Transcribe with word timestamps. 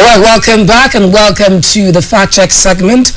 All 0.00 0.06
right, 0.06 0.18
welcome 0.18 0.64
back 0.64 0.94
and 0.94 1.12
welcome 1.12 1.60
to 1.76 1.92
the 1.92 2.00
Fact 2.00 2.32
Check 2.32 2.52
segment 2.52 3.12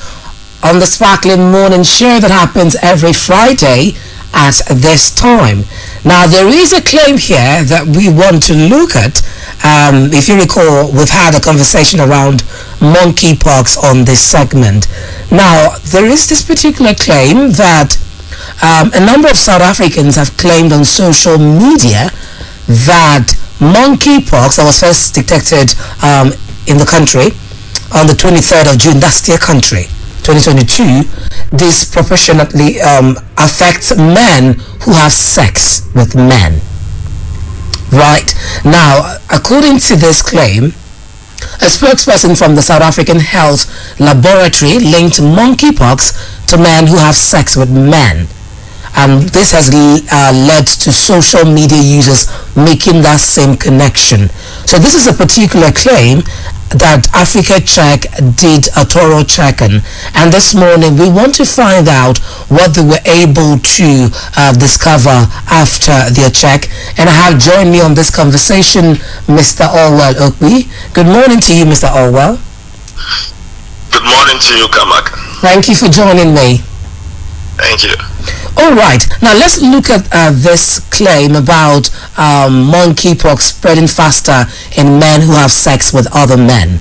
on 0.62 0.80
the 0.80 0.86
Sparkling 0.86 1.50
Morning 1.50 1.82
Show 1.82 2.20
that 2.20 2.28
happens 2.28 2.76
every 2.84 3.14
Friday 3.14 3.96
at 4.36 4.60
this 4.68 5.16
time. 5.16 5.64
Now, 6.04 6.28
there 6.28 6.52
is 6.52 6.76
a 6.76 6.84
claim 6.84 7.16
here 7.16 7.64
that 7.72 7.88
we 7.88 8.12
want 8.12 8.44
to 8.52 8.54
look 8.68 9.00
at. 9.00 9.24
Um, 9.64 10.12
if 10.12 10.28
you 10.28 10.36
recall, 10.36 10.92
we've 10.92 11.08
had 11.08 11.32
a 11.32 11.40
conversation 11.40 12.04
around 12.04 12.44
monkeypox 12.84 13.80
on 13.80 14.04
this 14.04 14.20
segment. 14.20 14.92
Now, 15.32 15.80
there 15.96 16.12
is 16.12 16.28
this 16.28 16.44
particular 16.44 16.92
claim 17.00 17.56
that 17.56 17.96
um, 18.60 18.92
a 18.92 19.00
number 19.00 19.32
of 19.32 19.40
South 19.40 19.64
Africans 19.64 20.20
have 20.20 20.36
claimed 20.36 20.76
on 20.76 20.84
social 20.84 21.40
media 21.40 22.12
that 22.84 23.32
monkeypox 23.64 24.60
that 24.60 24.68
was 24.68 24.84
first 24.84 25.16
detected 25.16 25.72
um, 26.04 26.36
in 26.68 26.78
the 26.78 26.86
country 26.86 27.36
on 27.94 28.08
the 28.08 28.14
23rd 28.14 28.74
of 28.74 28.80
June, 28.80 29.00
that's 29.00 29.26
their 29.26 29.38
country, 29.38 29.84
2022, 30.26 31.06
disproportionately 31.56 32.82
um, 32.82 33.18
affects 33.38 33.96
men 33.96 34.56
who 34.82 34.92
have 34.94 35.12
sex 35.12 35.88
with 35.94 36.16
men. 36.16 36.60
Right. 37.92 38.34
Now, 38.66 39.18
according 39.30 39.80
to 39.90 39.96
this 39.96 40.22
claim, 40.22 40.74
a 41.62 41.70
spokesperson 41.70 42.38
from 42.38 42.56
the 42.56 42.62
South 42.62 42.82
African 42.82 43.20
Health 43.20 43.68
Laboratory 44.00 44.80
linked 44.80 45.20
monkeypox 45.20 46.48
to 46.48 46.58
men 46.58 46.88
who 46.88 46.98
have 46.98 47.16
sex 47.16 47.56
with 47.56 47.70
men 47.70 48.28
and 48.96 49.24
this 49.30 49.52
has 49.52 49.70
uh, 49.74 50.32
led 50.34 50.68
to 50.68 50.92
social 50.92 51.46
media 51.46 51.82
users 51.82 52.30
making 52.56 53.02
that 53.02 53.20
same 53.20 53.58
connection. 53.58 54.30
So 54.70 54.78
this 54.78 54.94
is 54.94 55.08
a 55.08 55.14
particular 55.14 55.72
claim 55.72 56.22
that 56.72 57.08
Africa 57.14 57.62
Check 57.62 58.10
did 58.36 58.68
a 58.76 58.86
thorough 58.86 59.24
check 59.24 59.62
on. 59.62 59.82
And 60.16 60.34
this 60.34 60.56
morning 60.56 60.98
we 60.98 61.10
want 61.10 61.36
to 61.36 61.46
find 61.46 61.88
out 61.88 62.18
what 62.50 62.74
they 62.74 62.82
were 62.82 63.04
able 63.06 63.60
to 63.60 64.10
uh, 64.38 64.54
discover 64.54 65.28
after 65.52 66.10
their 66.14 66.30
check. 66.30 66.70
And 66.98 67.10
I 67.10 67.14
have 67.30 67.40
joined 67.40 67.72
me 67.72 67.82
on 67.82 67.94
this 67.94 68.10
conversation 68.10 68.96
Mr. 69.30 69.68
Allwell 69.70 70.14
Okpi. 70.18 70.66
Good 70.94 71.08
morning 71.08 71.40
to 71.42 71.56
you, 71.56 71.66
Mr. 71.66 71.90
Allwell. 71.90 72.40
Good 73.92 74.06
morning 74.06 74.40
to 74.42 74.54
you, 74.58 74.68
Kamak. 74.74 75.14
Thank 75.42 75.68
you 75.70 75.76
for 75.76 75.88
joining 75.88 76.34
me. 76.34 76.62
Thank 77.62 77.84
you. 77.84 77.94
All 78.58 78.74
right. 78.74 79.02
Now 79.22 79.34
let's 79.34 79.62
look 79.62 79.90
at 79.90 80.08
uh, 80.12 80.32
this 80.32 80.80
claim 80.90 81.36
about 81.36 81.90
um, 82.18 82.70
monkeypox 82.70 83.42
spreading 83.42 83.88
faster 83.88 84.46
in 84.78 85.00
men 85.00 85.22
who 85.22 85.34
have 85.34 85.52
sex 85.52 85.94
with 85.94 86.08
other 86.14 86.38
men. 86.38 86.80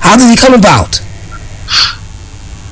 How 0.00 0.16
did 0.16 0.30
it 0.30 0.38
come 0.38 0.54
about? 0.54 1.00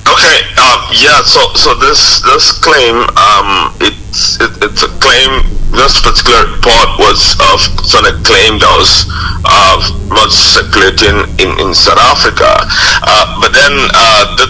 Okay. 0.06 0.38
Um, 0.56 0.80
yeah. 0.94 1.20
So 1.26 1.42
so 1.54 1.74
this 1.74 2.22
this 2.22 2.58
claim 2.62 3.04
um, 3.18 3.74
it's 3.80 4.40
it, 4.40 4.50
it's 4.62 4.82
a 4.82 4.90
claim. 5.02 5.44
This 5.74 6.00
particular 6.00 6.46
report 6.56 6.96
was 6.96 7.36
of 7.52 7.60
sort 7.84 8.06
of 8.08 8.22
claim 8.22 8.56
that 8.62 8.72
was 8.78 9.04
uh, 9.44 9.76
was 10.08 10.32
circulating 10.32 11.26
in, 11.42 11.52
in 11.60 11.74
South 11.74 11.98
Africa, 11.98 12.48
uh, 12.48 13.36
but 13.42 13.52
then 13.52 13.74
uh, 13.92 14.24
the, 14.38 14.46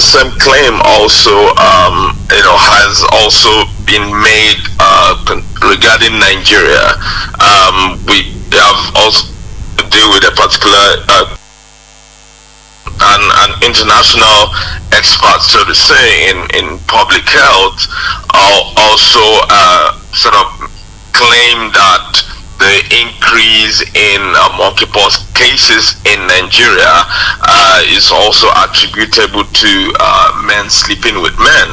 same 0.00 0.30
claim 0.38 0.80
also 0.84 1.34
um, 1.58 2.14
you 2.30 2.42
know 2.42 2.56
has 2.56 3.04
also 3.12 3.50
been 3.84 4.06
made 4.10 4.60
uh, 4.80 5.16
regarding 5.64 6.18
Nigeria. 6.18 6.94
Um, 7.40 7.98
we 8.06 8.34
have 8.52 8.80
also 8.96 9.32
deal 9.90 10.08
with 10.10 10.24
a 10.26 10.34
particular 10.34 11.02
uh, 11.08 11.36
an, 13.00 13.22
an 13.46 13.52
international 13.62 14.50
expert, 14.92 15.40
so 15.42 15.62
to 15.64 15.74
say, 15.74 16.30
in, 16.30 16.38
in 16.54 16.78
public 16.90 17.22
health, 17.28 17.86
also 18.34 19.22
uh, 19.50 19.94
sort 20.12 20.34
of 20.34 20.46
claim 21.12 21.70
that 21.72 22.27
the 22.58 22.74
increase 22.90 23.82
in 23.94 24.20
uh, 24.34 24.50
monkeypox 24.58 25.22
cases 25.34 25.94
in 26.02 26.18
Nigeria 26.26 27.06
uh, 27.46 27.82
is 27.94 28.10
also 28.10 28.50
attributable 28.66 29.46
to 29.46 29.72
uh, 29.98 30.42
men 30.42 30.66
sleeping 30.66 31.22
with 31.22 31.38
men, 31.38 31.68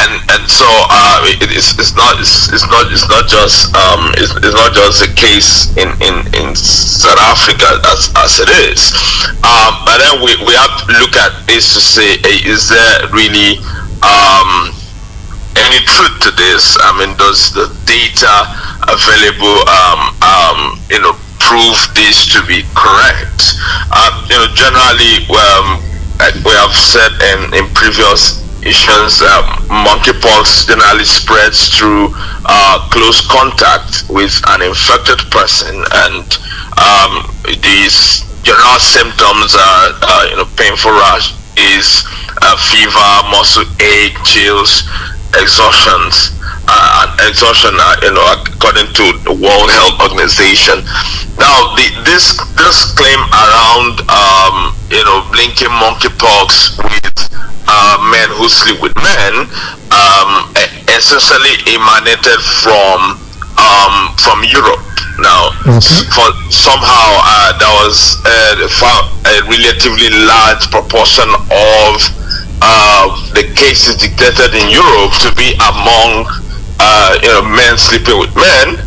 and 0.00 0.12
and 0.32 0.42
so 0.48 0.64
uh, 0.64 1.28
it, 1.28 1.44
it's, 1.52 1.76
it's 1.76 1.92
not 1.94 2.16
it's, 2.16 2.48
it's, 2.52 2.64
not 2.72 2.88
it's 2.88 3.04
not 3.08 3.28
just 3.28 3.68
um, 3.76 4.16
it's, 4.16 4.32
it's 4.40 4.56
not 4.56 4.72
just 4.72 5.04
a 5.04 5.10
case 5.12 5.68
in, 5.76 5.92
in, 6.00 6.24
in 6.40 6.56
South 6.56 7.20
Africa 7.20 7.68
as, 7.92 8.08
as 8.16 8.40
it 8.40 8.50
is, 8.72 8.96
um, 9.44 9.76
but 9.84 10.00
then 10.00 10.24
we, 10.24 10.32
we 10.48 10.56
have 10.56 10.72
to 10.88 10.92
look 11.04 11.14
at 11.20 11.36
is 11.52 11.68
to 11.76 11.80
say 11.84 12.16
is 12.48 12.68
there 12.72 13.12
really 13.12 13.60
um, 14.00 14.72
any 15.60 15.84
truth 15.84 16.16
to 16.24 16.30
this? 16.32 16.76
I 16.80 16.96
mean, 16.96 17.12
does 17.20 17.52
the 17.52 17.68
data 17.84 18.71
available, 18.88 19.58
um, 19.68 20.00
um, 20.22 20.58
you 20.90 21.00
know, 21.00 21.14
prove 21.38 21.78
this 21.94 22.26
to 22.32 22.40
be 22.46 22.62
correct? 22.74 23.54
Uh, 23.90 24.10
you 24.30 24.36
know, 24.38 24.48
generally, 24.54 25.26
um, 25.36 25.82
we 26.46 26.52
have 26.54 26.74
said 26.74 27.12
in, 27.34 27.54
in 27.54 27.64
previous 27.74 28.40
issues, 28.62 29.22
uh, 29.22 29.42
monkeypox 29.68 30.66
generally 30.66 31.04
spreads 31.04 31.68
through 31.74 32.14
uh, 32.46 32.88
close 32.90 33.20
contact 33.26 34.06
with 34.08 34.32
an 34.54 34.62
infected 34.62 35.18
person, 35.30 35.74
and 36.06 36.38
um, 36.78 37.26
these 37.62 38.22
general 38.42 38.78
symptoms 38.78 39.54
are, 39.54 39.86
uh, 40.02 40.26
you 40.30 40.36
know, 40.36 40.48
painful 40.56 40.92
rash, 40.92 41.34
is 41.58 42.04
uh, 42.40 42.56
fever, 42.56 43.10
muscle 43.30 43.66
ache, 43.80 44.16
chills, 44.24 44.88
exhaustions 45.36 46.32
uh, 46.72 47.28
exhaustion 47.28 47.76
uh, 47.76 47.96
you 48.00 48.12
know 48.16 48.24
according 48.32 48.88
to 48.96 49.04
the 49.28 49.34
World 49.36 49.68
Health 49.68 50.00
Organization 50.08 50.80
now 51.36 51.76
the, 51.76 51.86
this 52.08 52.40
this 52.56 52.88
claim 52.96 53.20
around 53.28 54.00
um, 54.08 54.72
you 54.88 55.04
know 55.04 55.20
linking 55.36 55.72
monkeypox 55.76 56.80
with 56.80 57.18
uh, 57.68 57.96
men 58.08 58.28
who 58.40 58.48
sleep 58.48 58.80
with 58.80 58.96
men 58.96 59.32
um, 59.92 60.48
essentially 60.88 61.60
emanated 61.68 62.40
from 62.64 63.20
um, 63.60 64.16
from 64.16 64.40
Europe 64.48 64.80
now 65.20 65.52
okay. 65.68 66.08
for 66.08 66.28
somehow 66.48 67.08
uh, 67.20 67.52
there 67.60 67.74
was 67.84 68.16
a, 68.24 68.64
a 68.64 69.34
relatively 69.44 70.08
large 70.24 70.64
proportion 70.72 71.28
of 71.52 72.00
uh, 72.64 73.10
the 73.34 73.44
cases 73.58 73.96
detected 73.98 74.54
in 74.54 74.70
Europe 74.70 75.12
to 75.20 75.28
be 75.36 75.52
among 75.68 76.24
uh, 76.80 77.18
you 77.22 77.28
know 77.28 77.42
men 77.42 77.76
sleeping 77.76 78.18
with 78.18 78.34
men, 78.36 78.78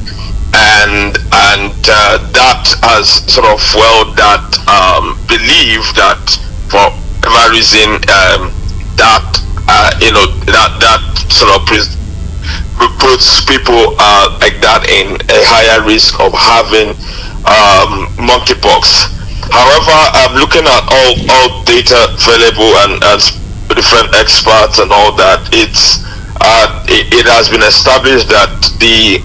and 0.53 1.18
and 1.51 1.75
uh, 1.85 2.18
that 2.31 2.66
has 2.81 3.22
sort 3.28 3.47
of 3.47 3.59
well 3.75 4.09
that 4.16 4.46
um, 4.69 5.18
believe 5.28 5.84
that 6.00 6.22
for 6.72 6.90
whatever 7.22 7.53
reason 7.53 8.00
um, 8.09 8.53
that 8.97 9.25
uh, 9.68 9.90
you 10.00 10.12
know 10.13 10.25
that 10.46 10.78
that 10.79 11.03
sort 11.29 11.51
of 11.53 11.62
puts 11.66 13.46
people 13.46 13.96
uh, 14.00 14.38
like 14.41 14.59
that 14.62 14.85
in 14.90 15.16
a 15.29 15.40
higher 15.47 15.85
risk 15.85 16.19
of 16.19 16.34
having 16.34 16.91
um, 17.46 18.09
monkeypox. 18.17 19.13
However, 19.52 19.96
I'm 20.25 20.35
looking 20.38 20.66
at 20.66 20.84
all 20.90 21.13
all 21.29 21.63
data 21.63 22.09
available 22.17 22.72
and, 22.85 23.03
and 23.03 23.22
different 23.73 24.13
experts 24.16 24.79
and 24.79 24.91
all 24.91 25.16
that, 25.17 25.50
it's 25.52 26.06
uh, 26.45 26.85
it, 26.88 27.09
it, 27.09 27.25
has 27.25 27.50
been 27.50 27.66
established 27.66 28.29
that 28.29 28.53
the 28.78 29.17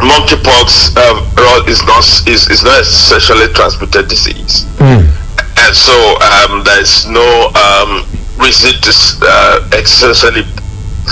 monkeypox 0.00 0.96
uh, 0.96 1.20
is 1.68 1.84
not 1.84 2.00
is, 2.24 2.48
is 2.48 2.64
not 2.64 2.80
a 2.80 2.84
sexually 2.84 3.52
transmitted 3.52 4.08
disease, 4.08 4.64
mm. 4.80 5.04
and 5.60 5.72
so 5.76 5.92
um, 6.24 6.64
there 6.64 6.80
is 6.80 7.04
no 7.12 7.52
um, 7.52 8.08
reason 8.40 8.72
to 8.80 8.92
uh, 9.28 9.60
essentially 9.76 10.42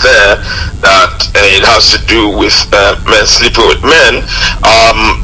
there 0.01 0.41
that 0.81 1.17
uh, 1.37 1.55
it 1.57 1.65
has 1.69 1.93
to 1.93 2.01
do 2.09 2.33
with 2.33 2.57
uh, 2.73 2.97
men 3.05 3.27
sleeping 3.29 3.69
with 3.69 3.83
men. 3.85 4.25
Um, 4.65 5.21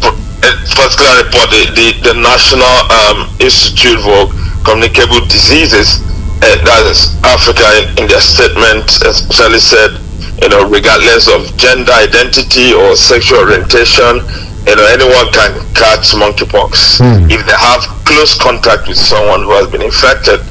particular 0.75 1.23
report, 1.23 1.49
the, 1.55 1.63
the, 1.79 2.13
the 2.13 2.15
National 2.19 2.75
um, 2.91 3.31
Institute 3.39 4.01
for 4.03 4.27
Communicable 4.67 5.23
Diseases 5.31 6.03
uh, 6.03 6.13
that 6.43 6.83
is 6.91 7.15
Africa 7.23 7.63
in, 7.79 8.03
in 8.03 8.05
their 8.11 8.23
statement 8.23 8.87
especially 9.07 9.63
said, 9.63 9.95
you 10.43 10.51
know, 10.51 10.67
regardless 10.67 11.31
of 11.31 11.47
gender 11.55 11.95
identity 11.95 12.75
or 12.75 12.99
sexual 12.99 13.47
orientation, 13.47 14.27
you 14.67 14.75
know, 14.75 14.87
anyone 14.91 15.31
can 15.31 15.55
catch 15.75 16.15
monkeypox 16.19 16.99
mm. 16.99 17.31
if 17.31 17.43
they 17.47 17.55
have 17.55 17.87
close 18.03 18.35
contact 18.35 18.91
with 18.91 18.99
someone 18.99 19.47
who 19.47 19.55
has 19.55 19.71
been 19.71 19.83
infected 19.83 20.43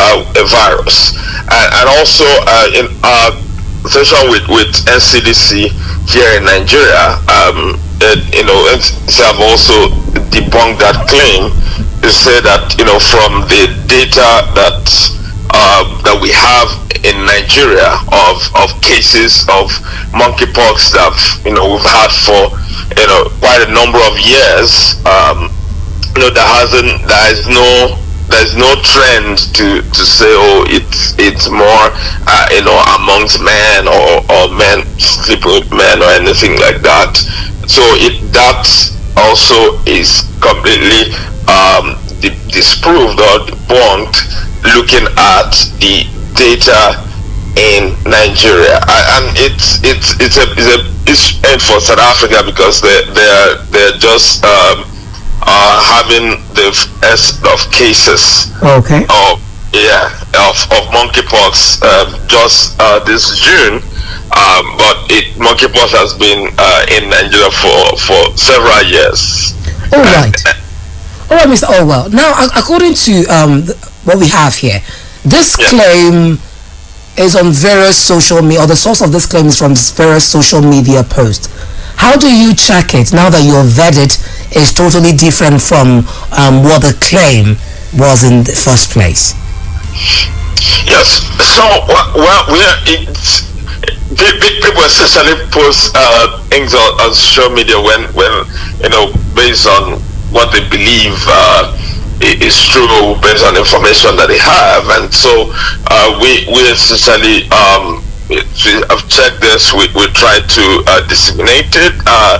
uh, 0.00 0.24
a 0.24 0.44
virus. 0.48 1.12
And, 1.52 1.68
and 1.76 1.86
also 2.00 2.24
uh, 2.24 2.80
in 2.80 2.86
our 3.04 3.36
session 3.88 4.32
with, 4.32 4.48
with 4.48 4.72
NCDC 4.88 5.68
here 6.08 6.30
in 6.40 6.44
Nigeria, 6.48 7.20
um, 7.28 7.76
it, 8.00 8.20
you 8.32 8.44
know, 8.48 8.64
they 8.64 9.24
have 9.28 9.40
also 9.44 9.92
debunked 10.32 10.80
that 10.80 11.04
claim 11.08 11.52
is 12.04 12.16
say 12.16 12.36
that 12.44 12.76
you 12.76 12.84
know 12.84 12.98
from 13.00 13.48
the 13.48 13.64
data 13.88 14.44
that 14.52 14.84
uh, 15.54 15.86
that 16.02 16.18
we 16.18 16.34
have 16.34 16.66
in 17.06 17.14
Nigeria 17.22 17.94
of 18.10 18.42
of 18.58 18.74
cases 18.82 19.46
of 19.46 19.70
monkeypox 20.10 20.90
that 20.90 21.14
you 21.46 21.54
know 21.54 21.78
we've 21.78 21.86
had 21.86 22.10
for 22.10 22.50
you 22.98 23.06
know 23.06 23.30
quite 23.38 23.62
a 23.62 23.70
number 23.70 24.02
of 24.02 24.18
years. 24.18 24.98
Um, 25.06 25.54
you 26.18 26.26
know, 26.26 26.30
there 26.34 26.46
hasn't 26.46 27.06
there 27.06 27.26
is 27.30 27.46
no 27.46 27.94
there's 28.34 28.56
no 28.58 28.74
trend 28.82 29.38
to 29.54 29.84
to 29.94 30.02
say 30.02 30.26
oh 30.34 30.66
it's 30.66 31.14
it's 31.22 31.46
more 31.46 31.86
uh, 32.26 32.46
you 32.50 32.66
know 32.66 32.74
amongst 32.98 33.38
men 33.38 33.86
or 33.86 34.26
or 34.26 34.50
men 34.58 34.82
sleeping 34.98 35.54
with 35.54 35.70
men 35.70 36.02
or 36.02 36.10
anything 36.18 36.58
like 36.58 36.82
that. 36.82 37.14
So 37.70 37.82
it 38.02 38.18
that 38.34 38.66
also 39.14 39.78
is 39.86 40.26
completely 40.42 41.14
um, 41.46 41.94
disproved 42.50 43.22
or 43.22 43.46
debunked 43.46 44.53
looking 44.72 45.04
at 45.20 45.52
the 45.80 46.08
data 46.32 47.04
in 47.56 47.94
Nigeria, 48.08 48.80
and 49.14 49.24
it's 49.36 49.78
it's 49.84 50.16
it's 50.20 50.36
a 50.40 50.46
it's 50.56 50.70
a 50.72 50.78
it's 51.06 51.64
for 51.68 51.80
South 51.80 52.00
Africa 52.00 52.42
because 52.44 52.80
they 52.80 53.04
they're 53.12 53.56
they're 53.70 53.98
just 53.98 54.42
um, 54.44 54.84
uh, 55.42 55.76
having 55.84 56.40
the 56.54 56.72
S 57.04 57.38
of 57.44 57.60
cases. 57.70 58.50
Okay. 58.62 59.04
Of 59.04 59.40
yeah 59.72 60.10
of 60.34 60.56
of 60.70 60.82
monkeypox 60.94 61.82
uh, 61.82 62.26
just 62.26 62.76
uh, 62.80 62.98
this 63.04 63.38
June. 63.38 63.82
Um, 64.34 64.64
but 64.76 65.06
it 65.14 65.34
monkeypox 65.38 65.94
has 65.94 66.14
been 66.18 66.50
uh, 66.58 66.86
in 66.90 67.10
Nigeria 67.10 67.50
for 67.54 67.96
for 68.02 68.36
several 68.36 68.82
years. 68.82 69.54
All 69.92 70.02
right. 70.02 70.34
All 71.30 71.38
right, 71.38 71.48
Mr. 71.48 71.64
Allwell. 71.64 72.12
Now, 72.12 72.34
according 72.54 72.94
to 72.94 73.24
um, 73.26 73.64
what 74.04 74.18
we 74.18 74.28
have 74.28 74.54
here, 74.54 74.80
this 75.24 75.56
yeah. 75.58 75.68
claim 75.68 76.38
is 77.16 77.36
on 77.36 77.52
various 77.52 77.96
social 77.96 78.42
media, 78.42 78.62
or 78.62 78.66
the 78.66 78.76
source 78.76 79.00
of 79.00 79.12
this 79.12 79.26
claim 79.26 79.46
is 79.46 79.58
from 79.58 79.74
various 79.74 80.28
social 80.28 80.60
media 80.60 81.02
posts. 81.02 81.48
How 81.96 82.16
do 82.16 82.26
you 82.26 82.54
check 82.54 82.94
it 82.94 83.12
now 83.12 83.30
that 83.30 83.46
your 83.46 83.62
verdict 83.62 84.18
is 84.54 84.74
totally 84.74 85.12
different 85.14 85.62
from 85.62 86.04
um, 86.34 86.66
what 86.66 86.82
the 86.82 86.96
claim 87.00 87.56
was 87.94 88.26
in 88.26 88.42
the 88.42 88.52
first 88.52 88.90
place? 88.90 89.32
Yes. 90.84 91.22
So, 91.38 91.62
well, 92.18 92.42
we 92.50 92.58
are, 92.58 92.78
it's, 92.84 93.46
people 94.10 94.82
essentially 94.82 95.38
post 95.54 95.94
uh, 95.94 96.42
things 96.50 96.74
on, 96.74 96.90
on 97.00 97.14
social 97.14 97.50
media 97.50 97.78
when, 97.78 98.10
when, 98.14 98.32
you 98.82 98.90
know, 98.90 99.14
based 99.34 99.66
on 99.66 100.02
what 100.34 100.50
they 100.50 100.66
believe 100.68 101.14
uh, 101.30 101.70
is 102.22 102.54
true 102.68 103.16
based 103.22 103.44
on 103.44 103.56
information 103.56 104.16
that 104.16 104.28
they 104.28 104.38
have, 104.38 104.86
and 105.00 105.12
so 105.12 105.50
uh, 105.90 106.14
we 106.22 106.46
we 106.46 106.60
essentially 106.70 107.48
um, 107.50 108.02
have 108.88 109.02
checked 109.08 109.40
this. 109.40 109.72
We 109.74 109.88
we 109.94 110.06
try 110.14 110.38
to 110.40 110.64
uh, 110.86 111.06
disseminate 111.08 111.74
it, 111.74 111.94
uh, 112.06 112.38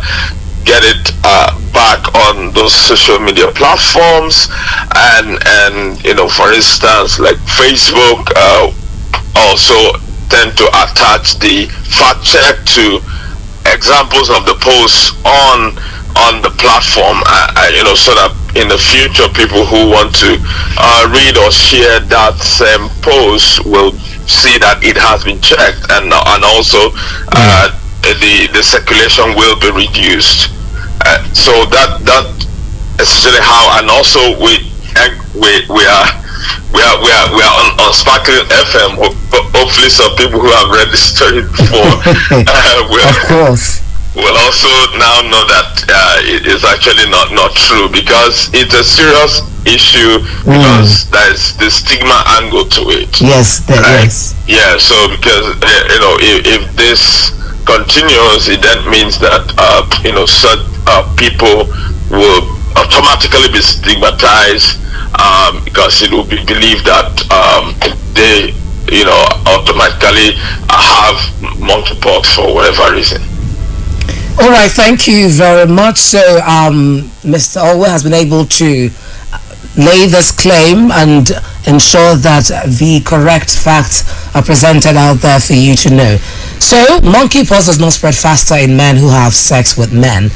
get 0.65 0.83
it 0.85 1.13
uh, 1.25 1.59
back 1.73 2.07
on 2.31 2.53
those 2.55 2.75
social 2.75 3.19
media 3.19 3.51
platforms, 3.53 4.49
and 4.95 5.39
and 5.43 5.99
you 6.05 6.15
know, 6.15 6.29
for 6.29 6.53
instance, 6.53 7.19
like 7.19 7.37
Facebook, 7.59 8.31
uh, 8.37 8.71
also 9.37 9.99
tend 10.31 10.57
to 10.57 10.67
attach 10.87 11.39
the 11.39 11.67
fact 11.91 12.25
check 12.25 12.63
to 12.65 13.03
examples 13.67 14.31
of 14.31 14.47
the 14.47 14.55
posts 14.61 15.13
on 15.25 15.77
on 16.17 16.43
the 16.43 16.51
platform, 16.63 17.19
uh, 17.27 17.71
you 17.75 17.83
know, 17.83 17.95
so 17.95 18.15
that 18.15 18.31
in 18.55 18.69
the 18.71 18.79
future 18.79 19.27
people 19.35 19.67
who 19.67 19.91
want 19.91 20.15
to 20.15 20.39
uh, 20.79 21.11
read 21.11 21.35
or 21.39 21.51
share 21.51 21.99
that 22.07 22.39
same 22.39 22.87
post 23.03 23.65
will 23.67 23.93
see 24.31 24.57
that 24.63 24.79
it 24.83 24.97
has 24.97 25.27
been 25.27 25.41
checked 25.43 25.85
and 25.91 26.09
and 26.09 26.43
also 26.45 26.95
uh, 27.35 27.69
the 28.03 28.49
the 28.55 28.63
circulation 28.63 29.35
will 29.35 29.59
be 29.59 29.71
reduced. 29.75 30.55
Uh, 31.05 31.19
so 31.35 31.53
that 31.75 31.99
that 32.07 32.27
essentially 33.03 33.43
how 33.43 33.79
and 33.83 33.91
also 33.91 34.21
we 34.39 34.63
we 35.35 35.51
we 35.67 35.83
are 35.85 36.07
we 36.71 36.81
are 36.81 36.97
we 37.03 37.11
are 37.11 37.27
we 37.35 37.43
are 37.43 37.55
on, 37.59 37.69
on 37.83 37.91
Sparkling 37.93 38.47
FM. 38.49 39.03
Hopefully, 39.55 39.91
some 39.91 40.15
people 40.17 40.39
who 40.39 40.51
have 40.51 40.71
read 40.71 40.89
this 40.95 41.11
story 41.15 41.43
before. 41.43 41.91
uh, 42.47 42.87
of 42.87 43.17
course 43.27 43.84
will 44.15 44.37
also 44.47 44.71
now 44.95 45.27
know 45.27 45.43
that 45.51 45.85
uh, 45.91 46.19
it 46.23 46.47
is 46.47 46.63
actually 46.65 47.07
not 47.11 47.35
not 47.35 47.51
true 47.55 47.91
because 47.91 48.51
it's 48.55 48.75
a 48.75 48.85
serious 48.87 49.43
issue 49.67 50.23
mm. 50.47 50.55
because 50.55 51.11
there's 51.11 51.57
the 51.59 51.71
stigma 51.71 52.23
angle 52.39 52.65
to 52.69 52.83
it. 52.95 53.21
Yes, 53.21 53.61
there 53.67 53.83
right? 53.83 54.07
is. 54.07 54.35
Yeah, 54.47 54.79
so 54.79 54.95
because 55.11 55.59
uh, 55.59 55.67
you 55.91 56.01
know 56.01 56.15
if, 56.21 56.47
if 56.47 56.63
this 56.77 57.35
continues, 57.67 58.47
it 58.49 58.63
then 58.63 58.87
means 58.91 59.19
that 59.19 59.43
uh, 59.59 59.83
you 60.05 60.13
know 60.13 60.27
such 60.27 60.63
uh, 60.87 61.03
people 61.17 61.67
will 62.11 62.43
automatically 62.79 63.51
be 63.51 63.63
stigmatized 63.63 64.79
um, 65.19 65.65
because 65.65 66.03
it 66.03 66.11
will 66.13 66.27
be 66.27 66.39
believed 66.47 66.87
that 66.87 67.11
um, 67.35 67.75
they 68.15 68.55
you 68.95 69.05
know 69.05 69.23
automatically 69.51 70.39
have 70.71 71.19
monkeypox 71.59 72.37
for 72.37 72.55
whatever 72.55 72.95
reason. 72.95 73.23
All 74.41 74.51
right, 74.51 74.71
thank 74.71 75.07
you 75.07 75.29
very 75.29 75.67
much. 75.67 75.99
So, 75.99 76.19
um, 76.39 77.03
Mr. 77.23 77.63
Allwell 77.63 77.89
has 77.89 78.03
been 78.03 78.15
able 78.15 78.45
to 78.47 78.91
lay 79.77 80.07
this 80.07 80.33
claim 80.33 80.91
and 80.91 81.31
ensure 81.67 82.17
that 82.17 82.51
the 82.79 83.01
correct 83.05 83.57
facts 83.57 84.03
are 84.35 84.43
presented 84.43 84.97
out 84.97 85.15
there 85.19 85.39
for 85.39 85.55
you 85.55 85.77
to 85.77 85.91
know. 85.91 86.17
So, 86.59 86.77
monkeypox 87.01 87.67
does 87.67 87.79
not 87.79 87.93
spread 87.93 88.15
faster 88.15 88.57
in 88.57 88.77
men 88.77 88.97
who 88.97 89.09
have 89.09 89.35
sex 89.35 89.79
with 89.79 89.93
men. 89.93 90.31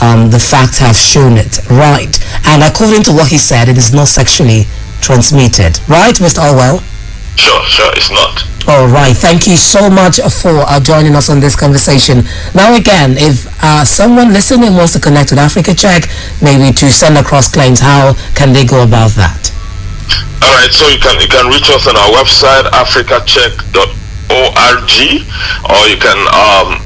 Um, 0.00 0.30
the 0.30 0.38
facts 0.38 0.78
have 0.78 0.96
shown 0.96 1.36
it, 1.36 1.68
right? 1.68 2.14
And 2.46 2.62
according 2.62 3.02
to 3.04 3.12
what 3.12 3.28
he 3.28 3.38
said, 3.38 3.68
it 3.68 3.76
is 3.76 3.92
not 3.92 4.08
sexually 4.08 4.64
transmitted, 5.00 5.80
right, 5.88 6.14
Mr. 6.14 6.38
Allwell? 6.38 6.80
Sure, 7.36 7.62
sure, 7.66 7.92
it's 7.96 8.10
not. 8.10 8.46
All 8.68 8.86
right. 8.86 9.16
Thank 9.16 9.46
you 9.46 9.56
so 9.56 9.90
much 9.90 10.20
for 10.40 10.62
uh, 10.62 10.78
joining 10.78 11.14
us 11.14 11.28
on 11.28 11.40
this 11.40 11.56
conversation. 11.56 12.22
Now, 12.54 12.74
again, 12.74 13.16
if 13.18 13.46
uh, 13.62 13.84
someone 13.84 14.32
listening 14.32 14.74
wants 14.74 14.92
to 14.94 15.00
connect 15.00 15.30
with 15.30 15.40
Africa 15.40 15.74
Check, 15.74 16.08
maybe 16.40 16.72
to 16.78 16.90
send 16.90 17.18
across 17.18 17.50
claims, 17.50 17.80
how 17.80 18.14
can 18.34 18.52
they 18.52 18.64
go 18.64 18.84
about 18.84 19.10
that? 19.18 19.50
All 20.42 20.54
right. 20.54 20.70
So 20.70 20.86
you 20.86 20.98
can 21.02 21.18
you 21.20 21.26
can 21.26 21.50
reach 21.50 21.70
us 21.74 21.88
on 21.90 21.96
our 21.98 22.10
website 22.14 22.70
africacheck.org, 22.70 23.90
or 24.30 25.82
you 25.90 25.98
can 25.98 26.18
um, 26.30 26.78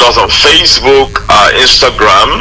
us 0.00 0.16
on 0.16 0.30
Facebook, 0.30 1.20
uh, 1.28 1.50
Instagram, 1.60 2.40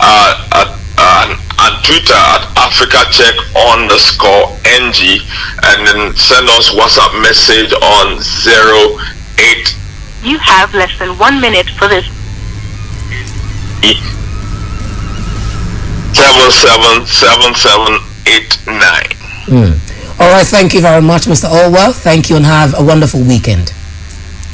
uh, 0.00 0.64
at 0.64 0.68
uh, 0.96 1.36
and 1.62 1.84
Twitter 1.84 2.14
at 2.14 2.42
Africa 2.58 3.06
Check 3.10 3.34
underscore 3.54 4.50
NG 4.66 5.22
and 5.62 5.86
then 5.86 6.16
send 6.16 6.48
us 6.50 6.70
WhatsApp 6.70 7.14
message 7.22 7.72
on 7.74 8.18
08. 8.18 9.76
You 10.22 10.38
have 10.38 10.74
less 10.74 10.96
than 10.98 11.18
one 11.18 11.40
minute 11.40 11.68
for 11.70 11.88
this. 11.88 12.06
Seven 16.14 16.50
seven 16.50 17.06
seven 17.06 17.54
seven 17.54 17.98
eight 18.26 18.58
nine. 18.66 19.10
Mm. 19.48 20.20
All 20.20 20.30
right, 20.30 20.46
thank 20.46 20.74
you 20.74 20.80
very 20.80 21.00
much, 21.02 21.22
Mr. 21.22 21.48
Allwell. 21.48 21.92
Thank 21.94 22.28
you 22.30 22.36
and 22.36 22.44
have 22.44 22.74
a 22.78 22.84
wonderful 22.84 23.20
weekend. 23.22 23.70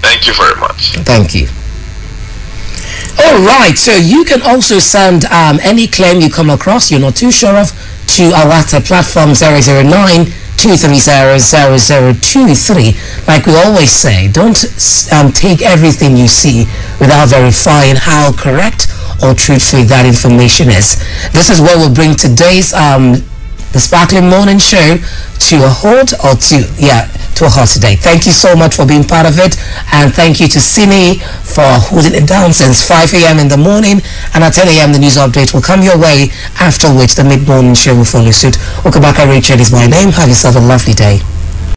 Thank 0.00 0.26
you 0.26 0.34
very 0.34 0.58
much. 0.60 0.94
Thank 1.04 1.34
you. 1.34 1.48
All 3.20 3.42
right, 3.44 3.76
so 3.76 3.92
you 3.96 4.24
can 4.24 4.42
also 4.42 4.78
send 4.78 5.24
um, 5.26 5.58
any 5.62 5.86
claim 5.86 6.20
you 6.20 6.30
come 6.30 6.50
across 6.50 6.90
you're 6.90 7.00
not 7.00 7.16
too 7.16 7.30
sure 7.30 7.56
of 7.56 7.70
to 8.16 8.24
our 8.32 8.46
WhatsApp 8.46 8.86
platform 8.86 9.34
009 9.34 10.26
230 10.58 12.94
Like 13.26 13.46
we 13.46 13.54
always 13.54 13.90
say, 13.90 14.28
don't 14.32 14.64
um, 15.12 15.32
take 15.32 15.62
everything 15.62 16.16
you 16.16 16.26
see 16.28 16.64
without 16.98 17.28
verifying 17.28 17.96
how 17.96 18.32
correct 18.32 18.88
or 19.22 19.34
truthful 19.34 19.82
that 19.84 20.06
information 20.06 20.68
is. 20.68 20.96
This 21.32 21.50
is 21.50 21.60
what 21.60 21.76
will 21.78 21.92
bring 21.94 22.14
today's 22.14 22.72
um, 22.72 23.12
the 23.72 23.78
Sparkling 23.78 24.28
Morning 24.30 24.58
Show 24.58 24.96
to 24.98 25.56
a 25.64 25.68
halt 25.68 26.12
or 26.24 26.34
to, 26.34 26.64
yeah, 26.78 27.08
to 27.38 27.48
halt 27.48 27.70
today. 27.70 27.94
Thank 27.96 28.26
you 28.26 28.32
so 28.32 28.54
much 28.56 28.74
for 28.74 28.84
being 28.84 29.04
part 29.04 29.26
of 29.26 29.38
it. 29.38 29.56
And 29.92 30.12
thank 30.12 30.40
you 30.40 30.48
to 30.48 30.60
Simi 30.60 31.22
for 31.46 31.66
holding 31.90 32.14
it 32.14 32.26
down 32.26 32.52
since 32.52 32.82
5 32.82 33.14
a.m. 33.14 33.38
in 33.38 33.48
the 33.48 33.56
morning. 33.56 34.02
And 34.34 34.42
at 34.44 34.54
10 34.54 34.68
a.m. 34.68 34.92
the 34.92 34.98
news 34.98 35.16
update 35.16 35.54
will 35.54 35.62
come 35.62 35.82
your 35.82 35.98
way, 35.98 36.30
after 36.58 36.92
which 36.92 37.14
the 37.14 37.24
mid-morning 37.24 37.74
show 37.74 37.94
will 37.94 38.04
follow 38.04 38.30
suit. 38.30 38.58
Okabaka 38.82 39.30
Richard 39.30 39.60
is 39.60 39.70
my 39.72 39.86
name. 39.86 40.10
Have 40.10 40.28
yourself 40.28 40.56
a 40.56 40.60
lovely 40.60 40.94
day. 40.94 41.20